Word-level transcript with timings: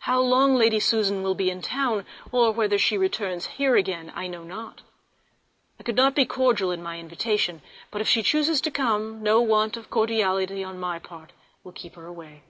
How 0.00 0.20
long 0.20 0.54
Lady 0.56 0.78
Susan 0.78 1.22
will 1.22 1.34
be 1.34 1.48
in 1.48 1.62
town, 1.62 2.04
or 2.30 2.52
whether 2.52 2.76
she 2.76 2.98
returns 2.98 3.46
here 3.56 3.76
again, 3.76 4.12
I 4.14 4.26
know 4.26 4.42
not. 4.44 4.82
I 5.80 5.82
could 5.82 5.96
not 5.96 6.14
be 6.14 6.26
cordial 6.26 6.70
in 6.70 6.82
my 6.82 6.98
invitation, 6.98 7.62
but 7.90 8.02
if 8.02 8.06
she 8.06 8.22
chuses 8.22 8.60
to 8.60 8.70
come 8.70 9.22
no 9.22 9.40
want 9.40 9.78
of 9.78 9.88
cordiality 9.88 10.62
on 10.62 10.78
my 10.78 10.98
part 10.98 11.32
will 11.62 11.72
keep 11.72 11.94
her 11.94 12.04
away. 12.04 12.42